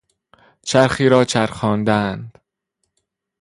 [0.61, 2.31] چرخی را چرخاندن